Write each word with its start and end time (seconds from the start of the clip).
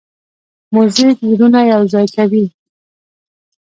موزیک 0.73 1.17
زړونه 1.31 1.59
یوځای 1.73 2.07
کوي. 2.15 2.45